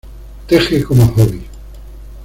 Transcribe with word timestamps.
Teje 0.47 0.83
como 0.83 1.03
hobby. 1.05 1.47